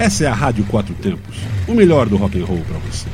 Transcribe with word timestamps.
Essa 0.00 0.24
é 0.24 0.26
a 0.28 0.32
Rádio 0.32 0.64
Quatro 0.64 0.94
Tempos, 0.94 1.36
o 1.68 1.74
melhor 1.74 2.08
do 2.08 2.16
rock 2.16 2.40
and 2.40 2.46
roll 2.46 2.62
para 2.62 2.78
você. 2.78 3.06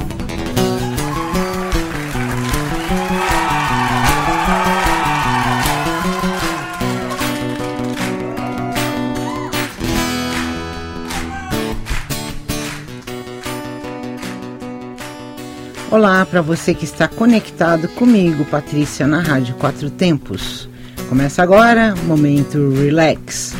Olá 15.91 16.25
para 16.25 16.41
você 16.41 16.73
que 16.73 16.85
está 16.85 17.09
conectado 17.09 17.89
comigo, 17.89 18.45
Patrícia, 18.45 19.05
na 19.05 19.19
Rádio 19.19 19.53
Quatro 19.55 19.89
Tempos. 19.89 20.69
Começa 21.09 21.43
agora, 21.43 21.93
Momento 22.07 22.69
Relax. 22.69 23.53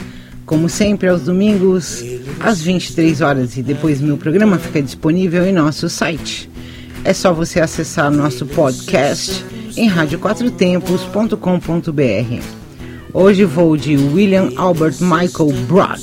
Como 0.45 0.69
sempre, 0.69 1.09
aos 1.09 1.23
domingos, 1.23 2.01
às 2.43 2.61
23 2.61 3.21
horas, 3.21 3.55
e 3.57 3.61
depois 3.61 4.01
meu 4.01 4.17
programa 4.17 4.57
fica 4.57 4.81
disponível 4.81 5.45
em 5.45 5.53
nosso 5.53 5.87
site. 5.89 6.49
É 7.03 7.13
só 7.13 7.33
você 7.33 7.59
acessar 7.59 8.09
nosso 8.11 8.45
podcast 8.45 9.43
em 9.75 9.87
radioquatrotempos.com.br. 9.87 12.61
Hoje 13.13 13.43
vou 13.43 13.75
de 13.75 13.97
William 13.97 14.51
Albert 14.55 14.97
Michael 15.01 15.51
Broad, 15.67 16.01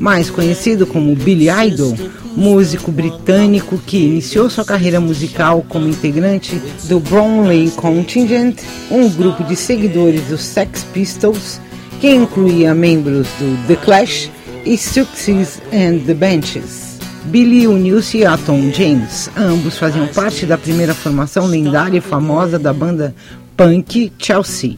mais 0.00 0.30
conhecido 0.30 0.86
como 0.86 1.14
Billy 1.14 1.48
Idol, 1.48 1.94
músico 2.36 2.90
britânico 2.90 3.78
que 3.78 3.98
iniciou 3.98 4.50
sua 4.50 4.64
carreira 4.64 5.00
musical 5.00 5.64
como 5.68 5.88
integrante 5.88 6.60
do 6.84 6.98
Bromley 6.98 7.70
Contingent, 7.70 8.58
um 8.90 9.08
grupo 9.08 9.44
de 9.44 9.54
seguidores 9.54 10.22
dos 10.22 10.42
Sex 10.42 10.84
Pistols 10.92 11.60
que 12.00 12.10
incluía 12.10 12.74
membros 12.74 13.28
do 13.38 13.66
The 13.68 13.76
Clash 13.76 14.28
e 14.64 14.76
Success 14.76 15.60
and 15.72 16.04
the 16.06 16.14
Benches. 16.14 16.98
Billy 17.24 17.66
uniu-se 17.66 18.24
a 18.24 18.36
Tom 18.36 18.70
James, 18.72 19.30
ambos 19.36 19.78
faziam 19.78 20.06
parte 20.08 20.44
da 20.44 20.58
primeira 20.58 20.94
formação 20.94 21.46
lendária 21.46 21.98
e 21.98 22.00
famosa 22.00 22.58
da 22.58 22.72
banda 22.72 23.14
punk 23.56 24.12
Chelsea. 24.18 24.76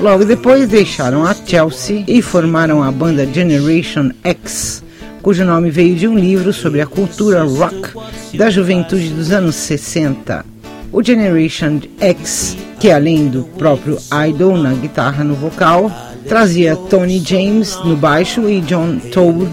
Logo 0.00 0.24
depois 0.24 0.68
deixaram 0.68 1.24
a 1.24 1.34
Chelsea 1.34 2.04
e 2.08 2.22
formaram 2.22 2.82
a 2.82 2.90
banda 2.90 3.26
Generation 3.26 4.10
X, 4.24 4.82
cujo 5.22 5.44
nome 5.44 5.70
veio 5.70 5.94
de 5.94 6.08
um 6.08 6.18
livro 6.18 6.52
sobre 6.52 6.80
a 6.80 6.86
cultura 6.86 7.44
rock 7.44 7.92
da 8.34 8.50
juventude 8.50 9.10
dos 9.10 9.30
anos 9.30 9.54
60. 9.56 10.44
O 10.92 11.02
Generation 11.02 11.80
X, 12.00 12.56
que 12.80 12.90
além 12.90 13.28
do 13.28 13.44
próprio 13.56 13.98
Idol 14.28 14.56
na 14.56 14.72
guitarra 14.72 15.22
no 15.22 15.34
vocal, 15.34 15.90
trazia 16.30 16.74
Tony 16.76 17.18
James 17.18 17.76
no 17.84 17.94
baixo 17.96 18.48
e 18.48 18.60
John 18.60 19.00
Todd 19.12 19.48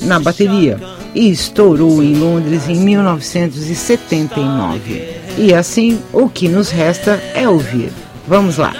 na 0.00 0.18
bateria, 0.18 0.80
e 1.14 1.30
estourou 1.30 2.02
em 2.02 2.14
Londres 2.14 2.70
em 2.70 2.76
1979. 2.76 5.20
E 5.36 5.52
assim, 5.52 6.00
o 6.10 6.30
que 6.30 6.48
nos 6.48 6.70
resta 6.70 7.22
é 7.34 7.46
ouvir. 7.46 7.92
Vamos 8.26 8.56
lá. 8.56 8.72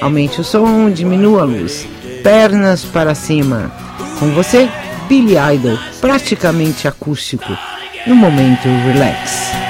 Aumente 0.00 0.40
o 0.40 0.44
som, 0.44 0.90
diminua 0.90 1.42
a 1.42 1.44
luz. 1.44 1.86
Pernas 2.22 2.86
para 2.86 3.14
cima. 3.14 3.70
Com 4.18 4.30
você, 4.30 4.66
Billy 5.06 5.34
Idol, 5.36 5.78
praticamente 6.00 6.88
acústico, 6.88 7.54
no 8.06 8.16
momento 8.16 8.64
relax. 8.64 9.63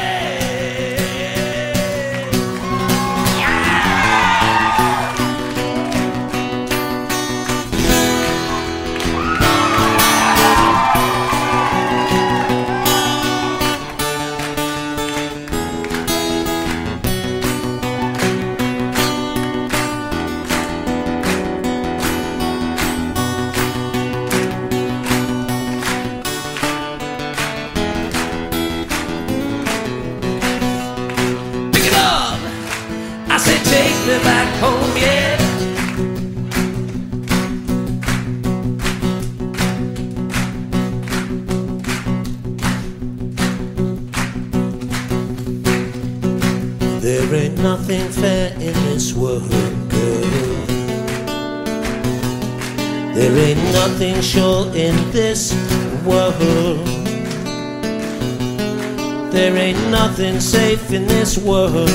This 61.34 61.44
world. 61.44 61.88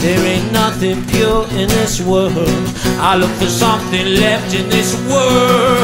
There 0.00 0.26
ain't 0.26 0.52
nothing 0.52 1.04
pure 1.06 1.46
in 1.50 1.68
this 1.68 2.00
world. 2.00 2.34
I 2.98 3.16
look 3.16 3.30
for 3.38 3.46
something 3.46 4.06
left 4.16 4.54
in 4.54 4.68
this 4.68 4.94
world. 5.08 5.78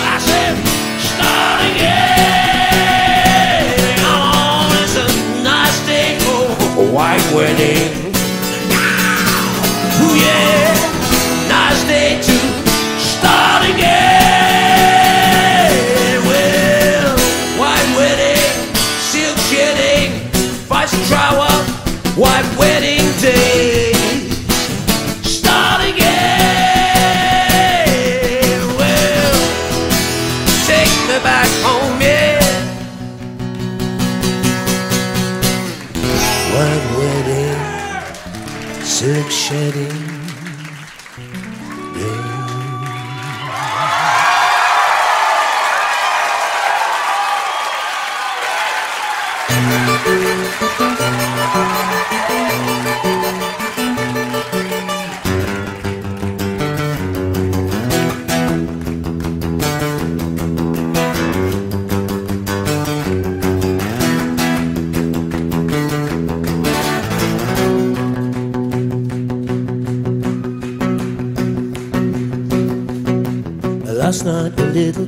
I 0.00 0.18
said, 0.20 0.56
start 1.10 1.60
again. 1.70 2.14
It's 4.82 4.96
a 4.96 5.06
nice 5.42 5.86
day 5.86 6.18
for 6.20 6.46
a 6.82 6.84
white 6.92 7.26
wedding. 7.34 8.12
Ooh, 10.00 10.14
yeah, 10.16 10.53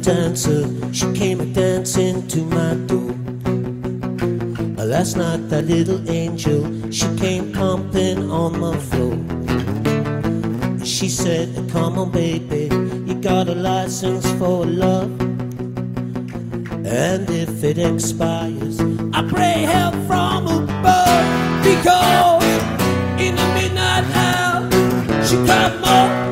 dancer, 0.06 0.62
she 0.92 1.12
came 1.14 1.40
a 1.40 1.46
dancing 1.46 2.24
to 2.28 2.38
my 2.42 2.74
door. 2.86 3.12
Last 4.86 5.16
night, 5.16 5.48
that 5.50 5.64
little 5.64 6.08
angel, 6.08 6.62
she 6.92 7.08
came 7.16 7.52
pumping 7.52 8.30
on 8.30 8.60
my 8.60 8.78
floor. 8.88 9.18
She 10.84 11.08
said, 11.08 11.48
Come 11.72 11.98
on, 11.98 12.12
baby, 12.12 12.68
you 13.04 13.14
got 13.20 13.48
a 13.48 13.56
license 13.56 14.30
for 14.38 14.64
love. 14.64 15.10
And 16.86 17.28
if 17.28 17.64
it 17.64 17.76
expires, 17.76 18.78
I 19.12 19.26
pray 19.28 19.62
help 19.74 19.94
from 20.06 20.46
above. 20.46 21.64
Because 21.64 22.44
in 23.20 23.34
the 23.34 23.46
midnight 23.58 24.06
hour, 24.14 24.70
she 25.26 25.34
cried 25.44 25.74
more, 25.80 26.25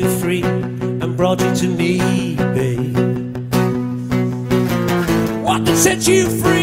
you 0.00 0.18
free 0.18 0.42
and 0.42 1.16
brought 1.16 1.40
you 1.42 1.54
to 1.54 1.68
me, 1.68 1.98
babe? 2.36 2.96
What 5.44 5.66
set 5.76 6.08
you 6.08 6.28
free 6.40 6.59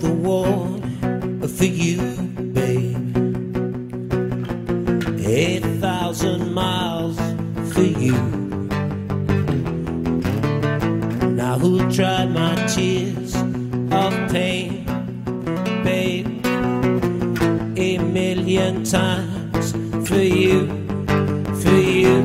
The 0.00 0.12
wall 0.12 0.80
for 1.46 1.64
you, 1.64 2.00
babe. 2.52 3.16
Eight 5.24 5.64
thousand 5.80 6.52
miles 6.52 7.16
for 7.72 7.82
you. 7.82 8.18
Now 11.34 11.58
who 11.58 11.90
dried 11.90 12.30
my 12.30 12.54
tears 12.66 13.34
of 13.34 14.12
pain, 14.30 14.84
babe? 15.84 16.26
A 17.76 17.98
million 17.98 18.84
times 18.84 19.72
for 20.08 20.16
you, 20.16 20.66
for 21.62 21.76
you. 21.76 22.24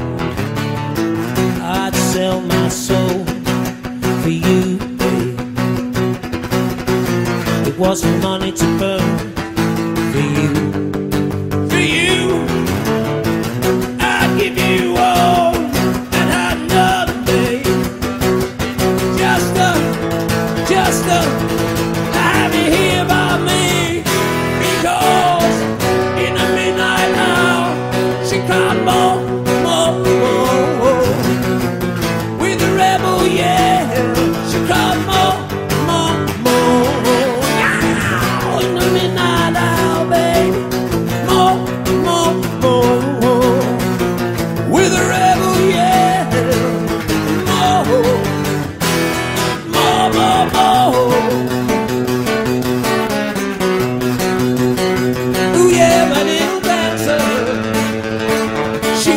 I'd 1.62 1.96
sell 1.96 2.42
my 2.42 2.70
soul 2.70 3.07
Wasn't 7.78 8.24
money 8.24 8.52
to 8.52 8.80
burn 8.80 9.27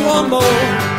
one 0.05 0.31
more. 0.31 0.90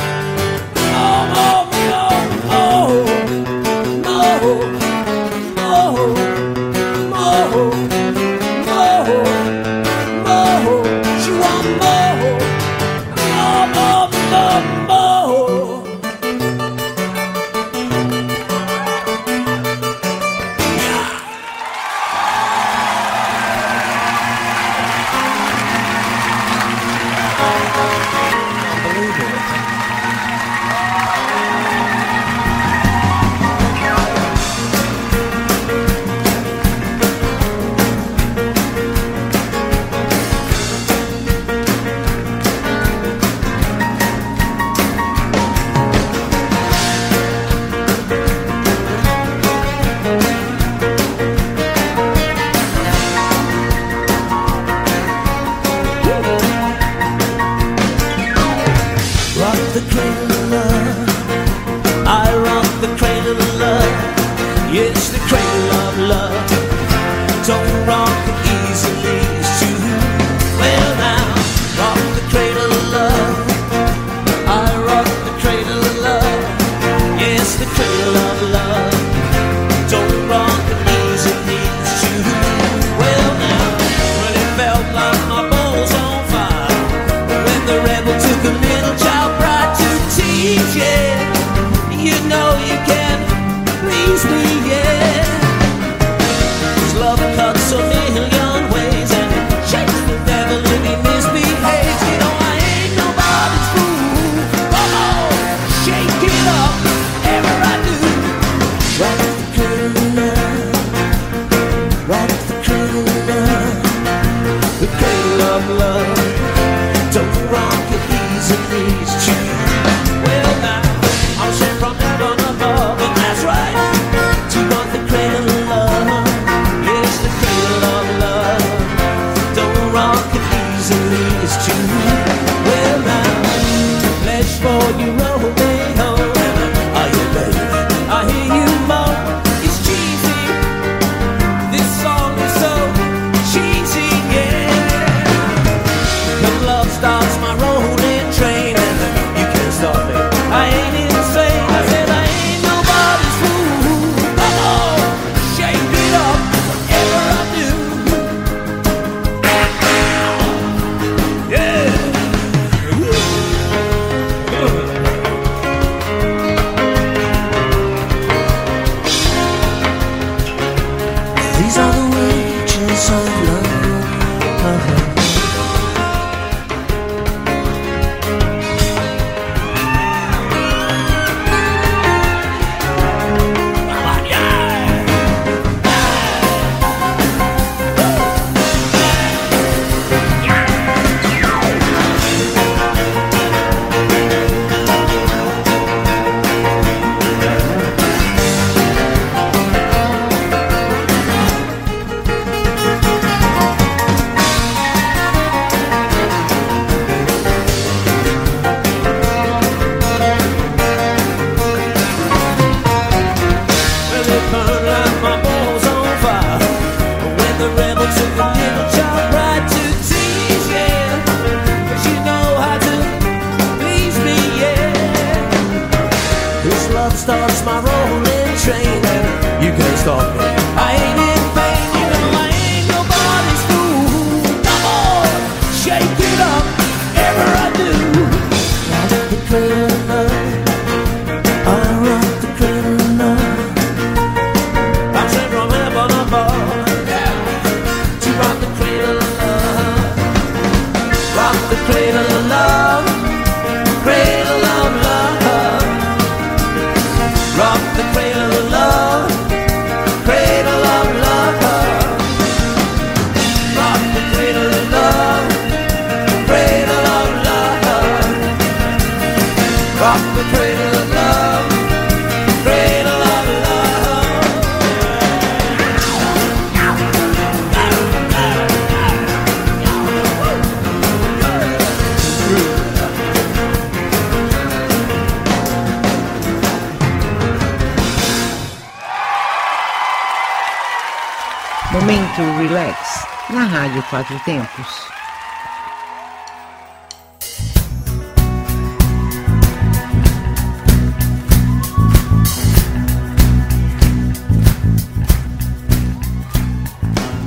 Tempos. 294.62 295.08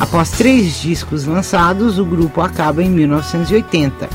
Após 0.00 0.30
três 0.30 0.80
discos 0.80 1.25
lançados, 1.26 1.99
o 1.99 2.04
grupo 2.04 2.40
acaba 2.40 2.83
em 2.83 2.90
1980. 2.90 4.09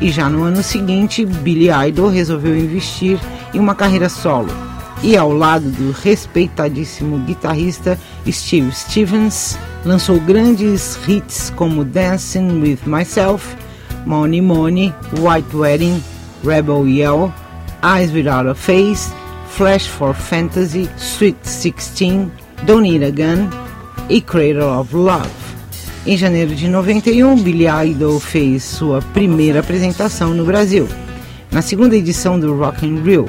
E 0.00 0.10
já 0.10 0.28
no 0.28 0.42
ano 0.42 0.62
seguinte, 0.62 1.26
Billy 1.26 1.68
Idol 1.88 2.08
resolveu 2.08 2.56
investir 2.56 3.18
em 3.52 3.58
uma 3.58 3.74
carreira 3.74 4.08
solo. 4.08 4.48
E 5.02 5.16
ao 5.16 5.32
lado 5.32 5.70
do 5.70 5.92
respeitadíssimo 5.92 7.18
guitarrista 7.18 7.98
Steve 8.26 8.72
Stevens, 8.72 9.58
lançou 9.84 10.20
grandes 10.20 10.98
hits 11.06 11.52
como 11.56 11.84
Dancing 11.84 12.60
with 12.60 12.78
Myself, 12.86 13.56
Money 14.06 14.40
Money, 14.40 14.94
White 15.18 15.56
Wedding, 15.56 16.02
Rebel 16.44 16.86
Yell, 16.86 17.32
Eyes 17.82 18.12
Without 18.12 18.48
a 18.48 18.54
Face, 18.54 19.10
Flash 19.50 19.86
for 19.86 20.14
Fantasy, 20.14 20.88
Sweet 20.96 21.36
16, 21.42 22.30
Don't 22.64 22.82
Need 22.82 23.04
a 23.04 23.10
Gun 23.10 23.48
e 24.08 24.20
Cradle 24.20 24.80
of 24.80 24.94
Love. 24.94 25.28
Em 26.06 26.16
janeiro 26.16 26.54
de 26.54 26.68
91, 26.68 27.42
Billy 27.42 27.66
Idol 27.90 28.18
fez 28.18 28.64
sua 28.64 29.02
primeira 29.12 29.60
apresentação 29.60 30.32
no 30.32 30.44
Brasil, 30.44 30.88
na 31.50 31.60
segunda 31.60 31.96
edição 31.96 32.38
do 32.38 32.56
Rock 32.56 32.86
in 32.86 33.02
Rio. 33.02 33.28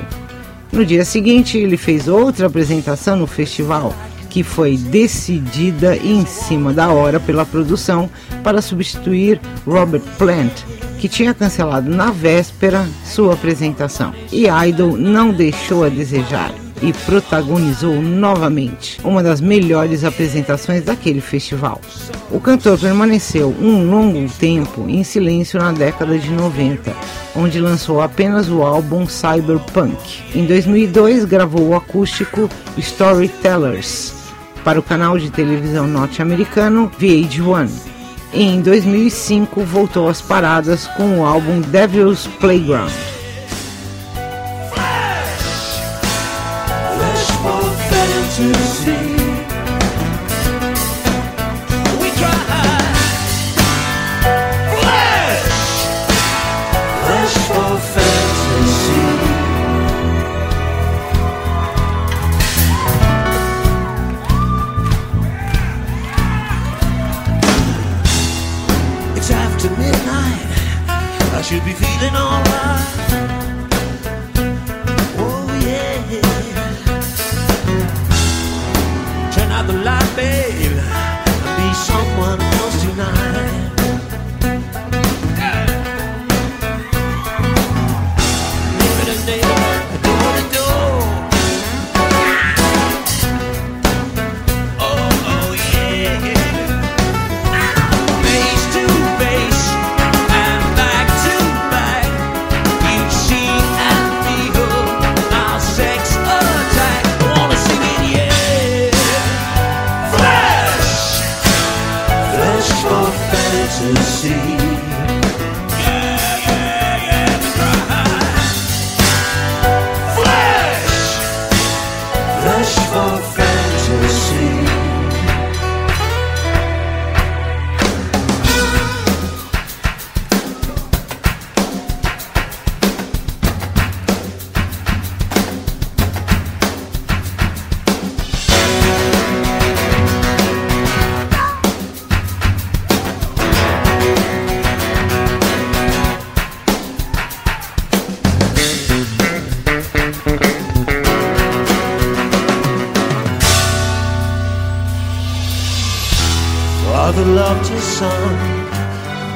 No 0.71 0.85
dia 0.85 1.03
seguinte, 1.03 1.57
ele 1.57 1.77
fez 1.77 2.07
outra 2.07 2.47
apresentação 2.47 3.17
no 3.17 3.27
festival, 3.27 3.93
que 4.29 4.43
foi 4.43 4.77
decidida 4.77 5.95
em 5.97 6.25
cima 6.25 6.71
da 6.73 6.89
hora 6.89 7.19
pela 7.19 7.45
produção 7.45 8.09
para 8.43 8.61
substituir 8.61 9.41
Robert 9.65 10.03
Plant, 10.17 10.53
que 10.99 11.09
tinha 11.09 11.33
cancelado 11.33 11.89
na 11.89 12.11
véspera 12.11 12.87
sua 13.03 13.33
apresentação. 13.33 14.13
E 14.31 14.45
Idol 14.47 14.95
não 14.95 15.31
deixou 15.31 15.83
a 15.83 15.89
desejar 15.89 16.53
e 16.81 16.93
protagonizou 16.93 18.01
novamente 18.01 18.99
uma 19.03 19.21
das 19.21 19.41
melhores 19.41 20.03
apresentações 20.03 20.83
daquele 20.83 21.21
festival. 21.21 21.81
O 22.31 22.39
cantor 22.39 22.77
permaneceu 22.77 23.53
um 23.59 23.89
longo 23.89 24.29
tempo 24.39 24.85
em 24.87 25.03
silêncio 25.03 25.59
na 25.59 25.71
década 25.71 26.17
de 26.17 26.31
90, 26.31 26.93
onde 27.35 27.59
lançou 27.59 28.01
apenas 28.01 28.49
o 28.49 28.61
álbum 28.61 29.07
Cyberpunk. 29.07 29.97
Em 30.33 30.45
2002, 30.45 31.25
gravou 31.25 31.69
o 31.69 31.75
acústico 31.75 32.49
Storytellers 32.77 34.18
para 34.63 34.79
o 34.79 34.83
canal 34.83 35.17
de 35.17 35.29
televisão 35.29 35.87
norte-americano 35.87 36.91
VH1. 36.99 37.69
E 38.33 38.43
em 38.43 38.61
2005, 38.61 39.61
voltou 39.63 40.07
às 40.07 40.21
paradas 40.21 40.87
com 40.87 41.19
o 41.19 41.25
álbum 41.25 41.61
Devil's 41.61 42.27
Playground. 42.39 42.91
Flesh 46.99 47.31
for 47.41 48.98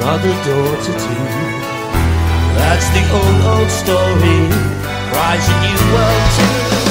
mother 0.03 0.33
daughter 0.43 0.93
too. 0.99 1.25
That's 2.59 2.87
the 2.89 3.03
old, 3.15 3.41
old 3.55 3.71
story. 3.71 4.39
Rise 5.15 5.47
a 5.47 5.55
new 5.63 5.79
world 5.93 6.77
too. 6.77 6.82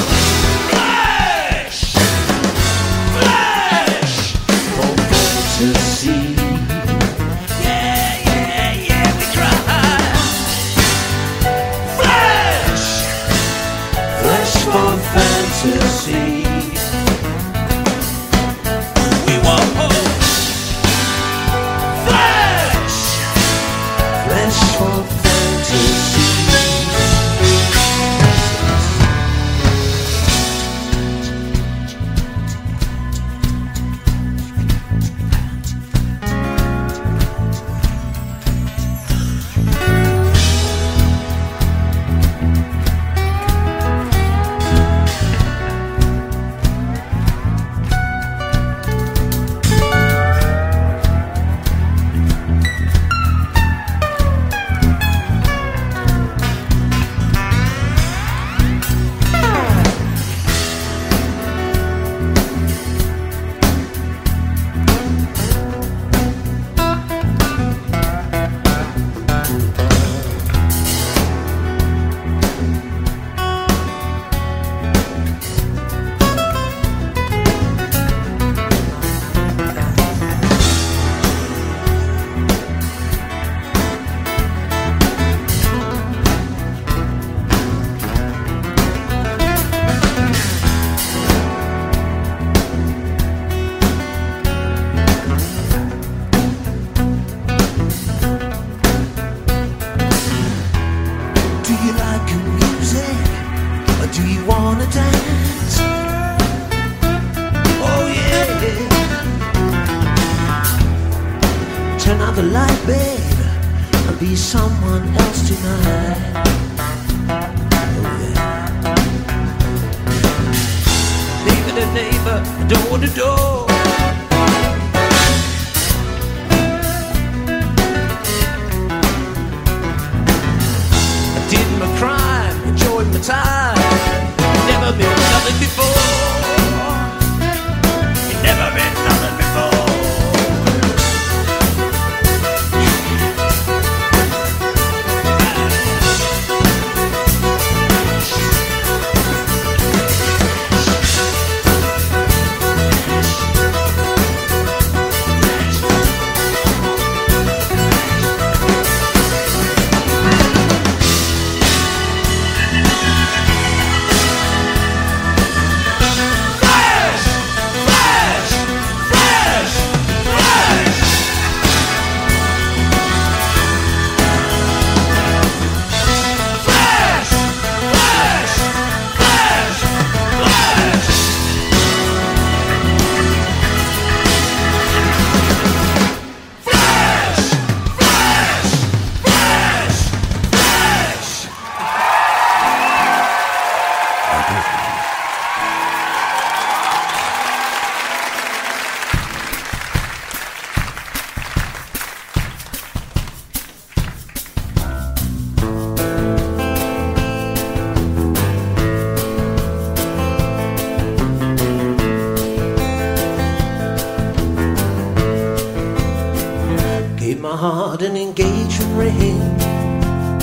Gave 217.33 217.41
my 217.41 217.57
heart 217.57 218.03
an 218.03 218.15
engagement 218.15 218.93
ring. 218.95 219.39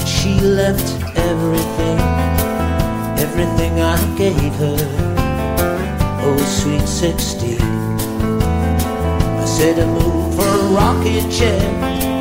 She 0.05 0.41
left 0.41 0.89
everything, 1.17 1.99
everything 3.17 3.81
I 3.81 3.97
gave 4.19 4.55
her. 4.55 4.77
Oh, 6.25 6.37
sweet 6.59 6.89
16. 6.89 7.61
I 7.61 9.45
said 9.45 9.79
I 9.79 9.87
moved 9.87 10.35
for 10.35 10.43
a 10.43 10.63
rocking 10.75 11.31
chair. 11.31 11.63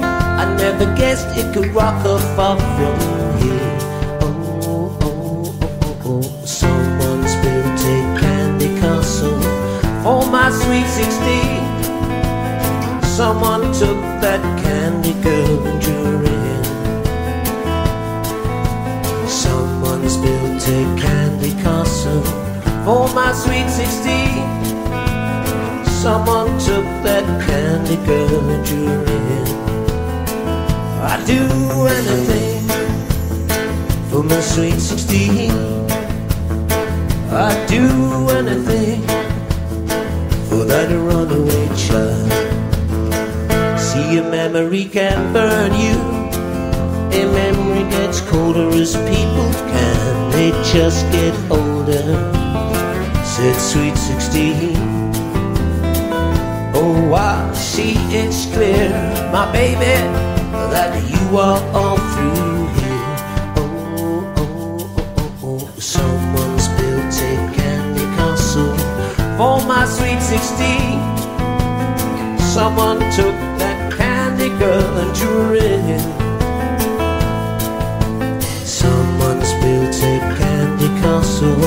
I 0.03 0.45
never 0.55 0.86
guessed 0.95 1.36
it 1.36 1.51
could 1.51 1.73
rock 1.73 2.03
her 2.03 2.19
far 2.36 2.60
from 2.60 2.99
here. 3.41 3.77
Oh, 4.21 4.27
oh, 4.62 4.99
oh, 5.01 5.58
oh, 5.82 6.01
oh. 6.05 6.45
Someone's 6.45 7.36
built 7.38 7.82
a 7.95 8.19
candy 8.21 8.69
castle 8.79 9.39
for 10.03 10.29
my 10.29 10.51
sweet 10.51 10.86
16. 10.86 11.69
Someone 13.19 13.63
took 13.73 13.97
that 14.21 14.59
candy 14.89 15.13
girl 15.21 15.67
and 15.67 15.80
drew. 15.82 16.25
Someone's 19.28 20.17
built 20.17 20.67
a 20.67 20.95
candy 20.99 21.52
castle 21.62 22.23
for 22.84 23.08
my 23.13 23.32
sweet 23.34 23.69
16. 23.69 24.04
Someone 25.86 26.58
took 26.58 26.86
that 27.06 27.23
candy 27.45 27.97
girl 28.08 28.49
and 28.49 28.65
drew. 28.65 29.06
I'd 31.10 31.23
do 31.28 31.43
anything 31.97 32.67
for 34.10 34.23
my 34.23 34.41
sweet 34.41 34.80
16. 34.80 35.52
I'd 37.32 37.67
do 37.67 37.86
anything 38.39 39.04
for 40.49 40.65
that 40.65 40.89
runaway 40.89 41.67
child. 41.75 42.49
A 44.10 44.22
memory 44.24 44.86
can 44.86 45.32
burn 45.32 45.72
you. 45.74 45.95
A 47.13 47.26
memory 47.32 47.88
gets 47.91 48.22
colder 48.22 48.67
as 48.69 48.95
people 48.95 49.52
can. 49.69 50.32
They 50.32 50.50
just 50.74 51.06
get 51.12 51.34
older. 51.52 52.17
Said 53.24 53.56
sweet 53.60 53.95
16. 53.95 54.76
Oh, 56.74 57.13
I 57.13 57.54
see 57.54 57.93
it's 58.10 58.48
clear, 58.48 58.89
my 59.32 59.45
baby, 59.52 59.86
that 60.74 60.91
you 61.08 61.38
are 61.38 61.62
all 61.72 61.98
through 61.98 62.67
here. 62.80 63.06
Oh, 63.58 63.69
oh, 64.00 64.34
oh, 64.38 65.04
oh, 65.17 65.43
oh. 65.43 65.80
Someone's 65.80 66.67
built 66.80 67.13
a 67.13 67.54
candy 67.56 68.06
castle 68.17 68.76
for 69.38 69.63
my 69.67 69.86
sweet 69.86 70.19
16. 70.19 70.98
Someone 72.39 73.00
took 73.12 73.49
girl 74.60 74.98
and 74.98 75.17
her 75.17 75.56
in. 75.56 76.00
Someone's 78.65 79.54
built 79.63 79.95
a 80.04 80.19
candy 80.38 80.89
castle 81.00 81.62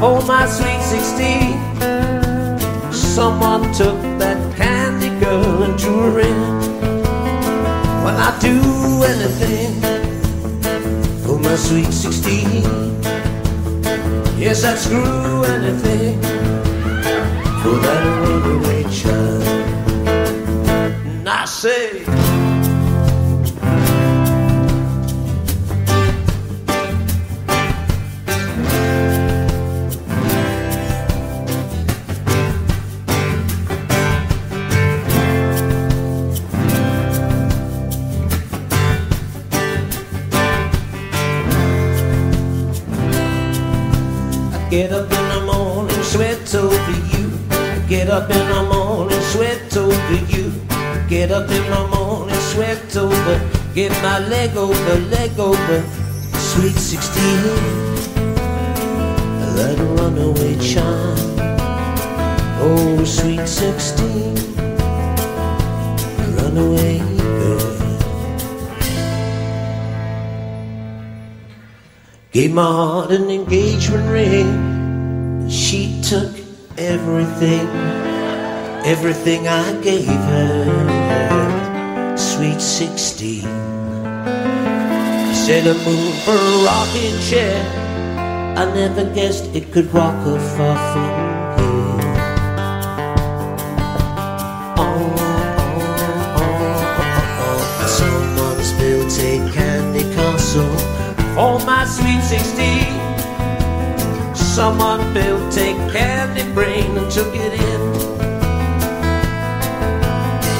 for 0.00 0.22
my 0.24 0.46
sweet 0.46 0.80
16. 0.80 1.58
Someone 2.92 3.62
took 3.72 4.00
that 4.20 4.38
candy 4.56 5.10
girl 5.18 5.64
and 5.64 5.76
drew 5.76 6.12
her 6.12 6.20
in. 6.20 6.60
Well, 8.04 8.16
I'd 8.16 8.38
do 8.40 8.56
anything 9.12 9.72
for 11.24 11.38
my 11.40 11.56
sweet 11.56 11.92
16. 11.92 12.62
Yes, 14.38 14.62
I'd 14.64 14.78
screw 14.78 15.44
anything 15.44 16.20
for 17.62 17.74
that 17.84 18.02
runaway 18.22 18.84
child. 18.84 19.42
And 21.04 21.28
I 21.28 21.44
say, 21.44 21.97
My 54.08 54.20
leg 54.20 54.56
over, 54.56 54.94
leg 55.10 55.38
over. 55.38 55.84
Sweet 56.32 56.76
16, 56.76 57.20
that 59.54 59.76
runaway 59.98 60.56
child. 60.56 61.18
Oh, 62.58 63.04
sweet 63.04 63.46
16, 63.46 64.34
runaway 66.36 67.00
girl. 67.18 67.76
Gave 72.32 72.54
my 72.54 72.62
heart 72.62 73.10
an 73.10 73.28
engagement 73.28 74.10
ring. 74.10 75.50
She 75.50 76.00
took 76.00 76.34
everything, 76.78 77.68
everything 78.86 79.48
I 79.48 79.78
gave 79.82 80.06
her. 80.06 82.16
Sweet 82.16 82.62
16. 82.62 83.87
Said 85.48 85.64
a 85.66 85.72
move 85.72 86.14
for 86.24 86.36
a 86.36 86.58
rocking 86.62 87.18
chair. 87.20 87.64
I 88.58 88.66
never 88.74 89.04
guessed 89.14 89.46
it 89.56 89.72
could 89.72 89.90
rock 89.94 90.14
her 90.26 90.38
far 90.38 90.76
from 90.92 91.08
here. 91.08 91.38
Oh, 94.76 94.76
oh, 94.76 94.84
oh, 95.96 96.36
oh. 96.36 96.44
oh. 97.44 97.60
Someone's 97.98 98.72
built 98.74 99.18
a 99.20 99.38
candy 99.54 100.04
castle 100.14 100.76
for 101.34 101.58
my 101.64 101.86
sweet 101.86 102.20
16. 102.20 104.36
Someone 104.36 105.14
built 105.14 105.56
a 105.56 105.72
candy 105.90 106.44
brain 106.52 106.98
and 106.98 107.10
took 107.10 107.34
it 107.34 107.54
in. 107.54 107.94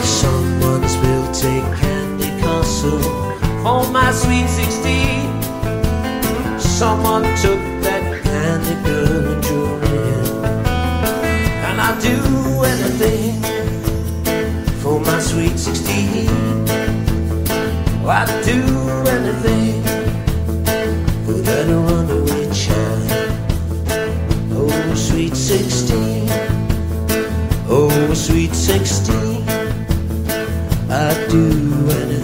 Someone's 0.03 0.97
built 0.97 1.45
a 1.45 1.61
candy 1.77 2.31
castle 2.41 3.28
for 3.63 3.91
my 3.91 4.11
sweet 4.13 4.49
16. 4.49 5.43
Someone 6.59 7.25
took 7.43 7.61
that 7.83 8.23
candy 8.23 8.75
girl 8.87 9.33
and 9.35 9.85
in. 9.85 10.27
And 11.67 11.81
I'd 11.81 12.01
do 12.01 12.17
anything 12.65 13.43
for 14.81 15.01
my 15.01 15.19
sweet 15.21 15.59
16. 15.59 16.29
Oh, 18.05 18.11
I'd 18.11 18.45
do 18.45 18.61
anything 19.17 19.83
for 21.25 21.39
that 21.49 21.67
runaway 21.69 22.45
child. 22.55 23.11
Oh, 24.53 24.95
sweet 24.95 25.37
16. 25.37 26.29
Oh, 27.69 28.15
sweet 28.15 28.55
16. 28.55 29.49
I'd 30.91 31.29
do 31.29 31.45
anything. 31.91 32.18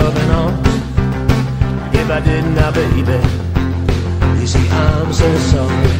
Loving 0.00 0.30
arms? 0.30 0.68
If 2.00 2.08
I 2.10 2.20
did 2.20 2.44
not, 2.56 2.72
baby, 2.74 3.18
you 4.40 4.46
see, 4.46 4.66
I'm 4.68 5.12
so 5.12 5.28
sorry. 5.52 5.92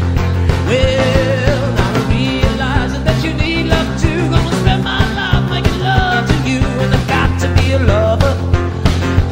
Well, 0.68 1.64
now 1.78 1.98
I 1.98 2.02
realize 2.14 2.94
that 3.06 3.18
you 3.24 3.32
need 3.42 3.64
love 3.74 3.90
too. 4.02 4.20
Gonna 4.32 4.56
spend 4.62 4.82
my 4.84 5.02
life 5.18 5.44
making 5.54 5.80
love 5.80 6.24
to 6.30 6.36
you, 6.48 6.60
and 6.82 6.90
I've 6.96 7.06
got 7.14 7.30
to 7.42 7.48
be 7.56 7.66
a 7.78 7.80
lover. 7.92 8.34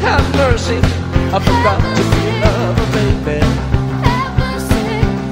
Have 0.05 0.27
mercy, 0.37 0.79
I 1.37 1.39
forgot 1.49 1.81
to 1.99 2.03
be 2.13 2.21
a 2.31 2.35
lover, 2.45 2.87
baby. 2.97 3.41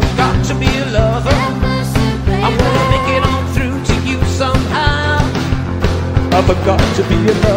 I've 0.02 0.14
got 0.20 0.36
to 0.48 0.54
be 0.62 0.70
a 0.84 0.86
lover. 0.98 1.36
I 2.46 2.48
wanna 2.60 2.84
make 2.94 3.08
it 3.16 3.22
on 3.32 3.42
through 3.54 3.76
to 3.90 3.94
you 4.08 4.18
somehow. 4.40 5.18
I 6.36 6.40
forgot 6.50 6.80
to 6.96 7.02
be 7.10 7.16
a 7.32 7.34
lover, 7.44 7.55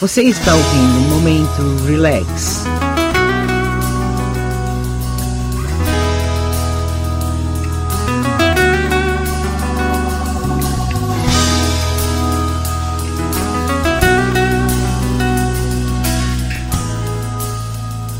Você 0.00 0.22
está 0.22 0.54
ouvindo 0.54 1.10
Momento 1.10 1.84
Relax. 1.84 2.64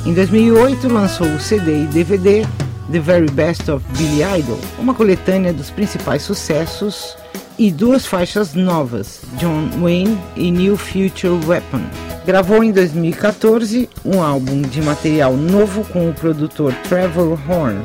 Em 0.05 0.13
2008 0.13 0.87
lançou 0.87 1.27
o 1.29 1.41
CD 1.41 1.85
e 1.85 1.87
DVD 1.87 2.47
The 2.93 3.01
Very 3.01 3.31
Best 3.31 3.71
of 3.71 3.83
Billy 3.97 4.23
Idol, 4.39 4.61
uma 4.79 4.93
coletânea 4.93 5.55
dos 5.55 5.71
principais 5.71 6.21
sucessos 6.21 7.17
e 7.61 7.71
duas 7.71 8.07
faixas 8.07 8.55
novas, 8.55 9.21
John 9.37 9.69
Wayne 9.83 10.19
e 10.35 10.51
New 10.51 10.79
Future 10.79 11.39
Weapon. 11.47 11.83
Gravou 12.25 12.65
em 12.65 12.73
2014 12.73 13.87
um 14.03 14.23
álbum 14.23 14.63
de 14.63 14.81
material 14.81 15.35
novo 15.35 15.85
com 15.85 16.09
o 16.09 16.15
produtor 16.15 16.73
Trevor 16.89 17.39
Horn 17.47 17.85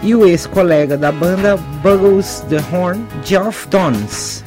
e 0.00 0.14
o 0.14 0.24
ex-colega 0.24 0.96
da 0.96 1.10
banda 1.10 1.56
Buggles 1.82 2.44
the 2.48 2.58
Horn, 2.72 3.04
Geoff 3.24 3.66
Dons. 3.66 4.44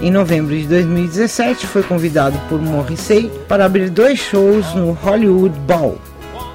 Em 0.00 0.10
novembro 0.10 0.56
de 0.56 0.66
2017 0.68 1.66
foi 1.66 1.82
convidado 1.82 2.40
por 2.48 2.58
Morrissey 2.62 3.30
para 3.46 3.66
abrir 3.66 3.90
dois 3.90 4.18
shows 4.18 4.74
no 4.74 4.92
Hollywood 4.92 5.54
Bowl 5.66 5.98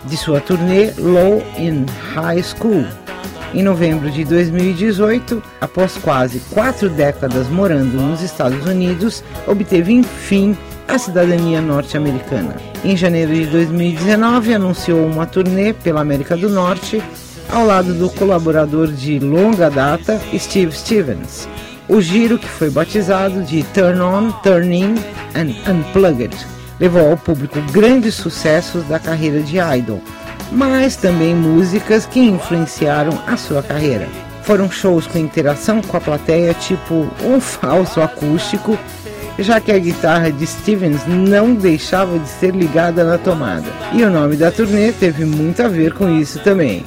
de 0.05 0.17
sua 0.17 0.41
turnê 0.41 0.91
Low 0.97 1.43
in 1.55 1.86
High 2.15 2.41
School. 2.41 3.09
Em 3.54 3.64
novembro 3.64 4.12
de 4.12 4.24
2018, 4.26 5.42
após 5.60 5.98
quase 5.98 6.40
quatro 6.52 6.88
décadas 6.88 7.48
morando 7.48 8.00
nos 8.00 8.22
Estados 8.22 8.64
Unidos, 8.66 9.24
obteve 9.48 9.92
enfim 9.92 10.56
a 10.88 11.00
cidadania 11.00 11.60
norte-americana. 11.60 12.56
Em 12.84 12.96
janeiro 12.96 13.34
de 13.34 13.48
2019, 13.48 14.54
anunciou 14.54 15.04
uma 15.06 15.26
turnê 15.26 15.74
pela 15.74 16.02
América 16.02 16.38
do 16.38 16.48
Norte 16.48 17.02
ao 17.52 17.66
lado 17.66 17.94
do 17.96 18.10
colaborador 18.12 18.88
de 18.92 19.18
longa 19.18 19.70
data 19.70 20.22
Steve 20.38 20.72
Stevens. 20.72 21.48
O 21.88 22.00
giro, 22.00 22.38
que 22.38 22.48
foi 22.48 22.70
batizado 22.70 23.42
de 23.42 23.64
Turn 23.64 24.00
On, 24.00 24.32
Turn 24.44 24.72
In 24.76 24.96
and 25.36 25.72
Unplugged, 25.72 26.38
levou 26.80 27.10
ao 27.10 27.18
público 27.18 27.60
grandes 27.72 28.14
sucessos 28.14 28.84
da 28.86 29.00
carreira 29.00 29.42
de 29.42 29.58
Idol, 29.58 30.02
mas 30.52 30.96
também 30.96 31.36
músicas 31.36 32.06
que 32.06 32.20
influenciaram 32.20 33.22
a 33.28 33.38
sua 33.38 33.62
carreira. 33.62 34.08
Foram 34.44 34.70
shows 34.70 35.06
com 35.06 35.20
interação 35.20 35.82
com 35.82 35.98
a 35.98 36.02
plateia, 36.02 36.54
tipo 36.54 37.08
um 37.24 37.40
falso 37.42 38.02
acústico, 38.02 38.78
já 39.38 39.60
que 39.60 39.72
a 39.72 39.80
guitarra 39.80 40.32
de 40.32 40.46
Stevens 40.46 41.06
não 41.08 41.54
deixava 41.54 42.18
de 42.20 42.28
ser 42.28 42.56
ligada 42.56 43.04
na 43.04 43.18
tomada. 43.18 43.68
E 43.94 44.04
o 44.04 44.10
nome 44.10 44.36
da 44.36 44.52
turnê 44.52 44.92
teve 44.92 45.24
muito 45.26 45.62
a 45.62 45.68
ver 45.68 45.94
com 45.94 46.10
isso 46.10 46.40
também. 46.40 46.84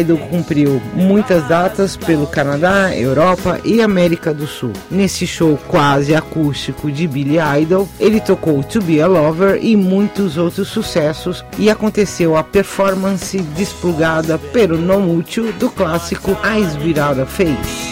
Idol 0.00 0.18
cumpriu 0.18 0.80
muitas 0.94 1.46
datas 1.48 1.96
pelo 1.96 2.26
Canadá, 2.26 2.94
Europa 2.96 3.60
e 3.64 3.80
América 3.80 4.32
do 4.32 4.46
Sul. 4.46 4.72
Nesse 4.90 5.26
show 5.26 5.58
quase 5.68 6.14
acústico 6.14 6.90
de 6.90 7.06
Billy 7.06 7.38
Idol, 7.60 7.88
ele 7.98 8.20
tocou 8.20 8.62
To 8.62 8.80
Be 8.82 9.00
a 9.00 9.06
Lover 9.06 9.58
e 9.62 9.76
muitos 9.76 10.36
outros 10.36 10.68
sucessos 10.68 11.44
e 11.58 11.70
aconteceu 11.70 12.36
a 12.36 12.44
performance 12.44 13.38
desplugada 13.38 14.38
pelo 14.38 14.76
No 14.76 15.00
Mútil 15.00 15.52
do 15.54 15.70
clássico 15.70 16.36
a 16.42 17.26
Face. 17.26 17.90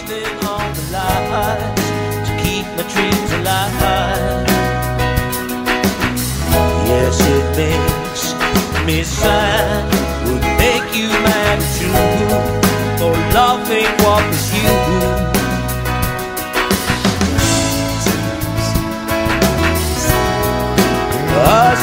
Living 8.89 10.08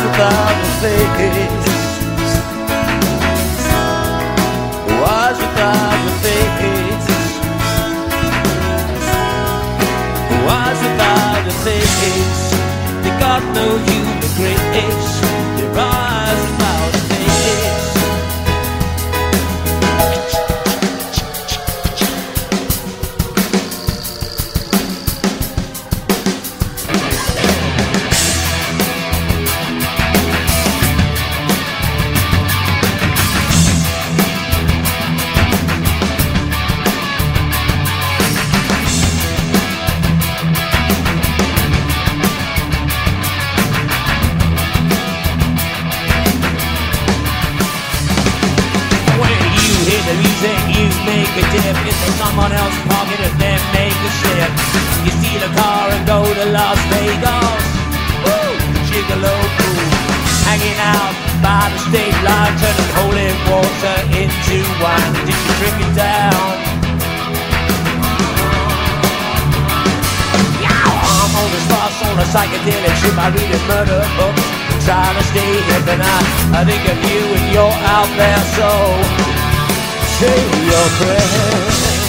Eyes 0.06 0.12
without 0.12 0.54
a 0.54 0.70
face. 0.82 1.66
Eyes 5.02 5.38
without 5.42 6.00
a 6.06 6.14
face. 6.22 7.08
Eyes 10.48 10.80
without 10.84 11.46
a 11.46 11.54
face. 11.64 12.44
They 13.02 13.12
got 13.18 13.42
no 13.52 13.66
human 13.78 14.20
grace. 14.36 15.25
Gigolo 60.66 61.14
fool. 61.14 61.42
by 61.42 61.70
the 61.70 61.78
state 61.78 62.18
line, 62.26 62.54
turning 62.58 62.90
holy 62.98 63.30
water 63.46 63.98
into 64.18 64.58
wine. 64.82 65.12
Did 65.26 65.38
you 65.38 65.52
drink 65.62 65.78
it 65.78 65.94
down? 65.94 66.66
I'm 70.66 71.34
on 71.36 71.48
this 71.50 71.66
fast 71.70 72.02
on 72.06 72.18
a 72.18 72.26
psychedelic 72.34 72.94
trip. 73.00 73.16
I 73.18 73.28
read 73.30 73.50
a 73.50 73.60
murder 73.70 74.02
book, 74.18 74.36
trying 74.86 75.16
to 75.16 75.24
stay 75.30 75.52
hip, 75.70 75.86
and 75.86 76.02
I, 76.02 76.18
I 76.58 76.64
think 76.64 76.82
of 76.86 76.98
you 77.10 77.22
and 77.36 77.46
you're 77.52 77.78
out 77.94 78.10
there, 78.18 78.42
so 78.58 78.70
say 80.18 80.38
your 80.66 80.86
prayers. 80.98 82.05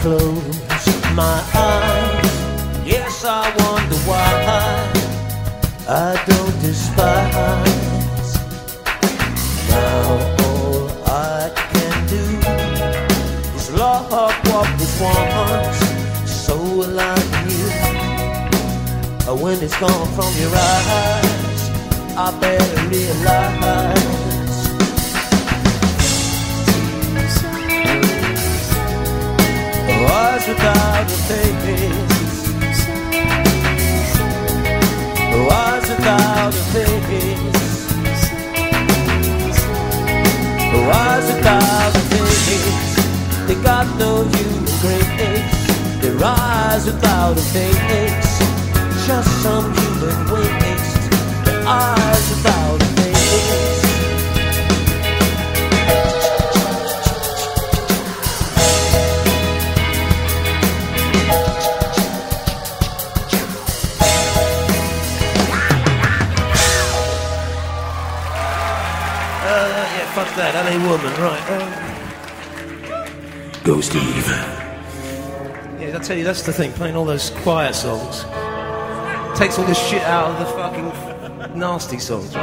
Close 0.00 0.86
my 1.14 1.42
eyes. 1.54 2.34
Yes, 2.86 3.24
I 3.24 3.50
wonder 3.62 3.96
why 4.08 4.30
I 5.88 6.14
don't 6.28 6.56
despise. 6.62 8.30
Now 9.68 10.04
all 10.44 10.88
I 11.06 11.50
can 11.72 11.94
do 12.14 12.24
is 13.56 13.70
lock 13.72 14.10
what 14.10 14.68
was 14.78 14.94
once 15.00 15.80
so 16.46 16.56
like 17.00 17.32
you. 17.50 17.68
When 19.42 19.62
it's 19.62 19.78
gone 19.78 20.08
from 20.16 20.32
your 20.40 20.52
eyes, 20.54 21.62
I 22.16 22.36
better 22.40 22.88
realize. 22.88 24.27
Was 30.18 30.48
without 30.48 31.06
a 31.16 31.18
face. 31.28 32.80
Was 35.46 35.84
without 35.92 36.54
a 36.60 36.64
face. 36.74 37.80
Was 40.88 41.26
without 41.32 41.94
a 42.00 42.04
face. 42.12 42.94
They 43.46 43.58
got 43.70 43.86
no 44.02 44.12
human 44.34 44.64
grace. 44.82 45.64
They 46.00 46.12
rise 46.26 46.84
without 46.90 47.36
a 47.42 47.46
face. 47.56 48.32
Just 49.06 49.30
some 49.44 49.66
human 49.78 50.18
waste. 50.32 51.02
Their 51.44 51.62
eyes 51.66 52.24
without 52.32 52.67
that. 70.38 70.54
LA 70.54 70.78
woman, 70.88 71.12
right. 71.20 71.44
Um, 71.52 71.68
Go, 73.64 73.80
Steve. 73.80 74.26
yeah, 75.78 75.94
I 75.94 75.98
tell 76.02 76.16
you, 76.16 76.24
that's 76.24 76.42
the 76.42 76.52
thing. 76.52 76.72
Playing 76.72 76.96
all 76.96 77.04
those 77.04 77.30
quiet 77.42 77.74
songs 77.74 78.24
takes 79.38 79.58
all 79.58 79.64
this 79.66 79.78
shit 79.88 80.02
out 80.02 80.30
of 80.30 80.38
the 80.40 80.46
fucking 80.52 80.92
nasty 81.58 81.98
songs. 81.98 82.34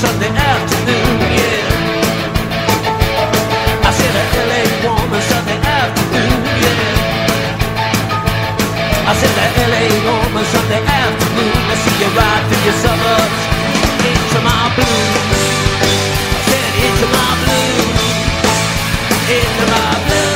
Sunday 0.00 0.32
afternoon, 0.32 1.20
yeah. 1.36 1.60
I 3.84 3.90
said 3.92 4.16
LA 4.48 4.64
woman 4.80 5.20
Sunday 5.20 5.60
afternoon, 5.60 6.40
yeah. 6.64 6.96
I 9.04 9.12
said 9.12 9.36
LA 9.60 9.84
woman 10.08 10.44
Sunday 10.48 10.80
afternoon. 10.80 11.52
I 11.68 11.76
see 11.84 11.92
you 12.00 12.08
ride 12.16 12.44
through 12.48 12.64
your 12.64 12.80
into 14.08 14.40
my 14.40 14.72
blues. 14.72 15.12
I 16.32 16.40
said 16.48 16.72
into 16.80 17.06
my 17.12 17.30
blues, 17.44 18.00
into 19.28 19.64
my 19.68 19.84
blues, 20.08 20.29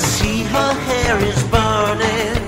see 0.00 0.42
her 0.44 0.72
hair 0.88 1.18
is 1.30 1.42
burning, 1.54 2.42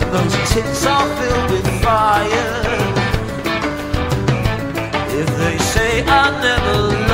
and 0.00 0.08
those 0.14 0.34
tits 0.50 0.86
are 0.86 1.08
filled 1.16 1.50
with 1.50 1.68
fire. 1.82 2.54
If 5.20 5.28
they 5.38 5.58
say 5.58 6.04
I 6.06 6.30
never. 6.42 7.11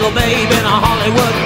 Little 0.00 0.14
babe 0.14 0.50
in 0.50 0.64
a 0.64 0.76
Hollywood 0.80 1.39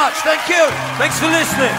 much. 0.00 0.16
Thank 0.22 0.48
you. 0.48 0.64
Thanks 0.98 1.18
for 1.18 1.28
listening. 1.28 1.74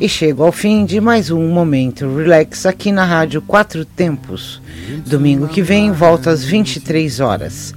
E 0.00 0.08
chego 0.08 0.42
ao 0.42 0.50
fim 0.52 0.84
de 0.84 1.00
mais 1.00 1.30
um 1.30 1.48
Momento 1.48 2.16
Relax 2.16 2.66
aqui 2.66 2.90
na 2.90 3.04
Rádio 3.04 3.40
Quatro 3.40 3.84
Tempos. 3.84 4.60
Domingo 5.06 5.46
que 5.46 5.62
vem, 5.62 5.92
volta 5.92 6.30
às 6.30 6.44
23 6.44 7.20
horas. 7.20 7.72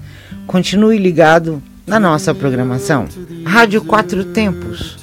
Continue 0.48 0.98
ligado 0.98 1.62
na 1.86 2.00
nossa 2.00 2.34
programação. 2.34 3.06
Rádio 3.46 3.84
Quatro 3.84 4.26
Tempos 4.26 4.98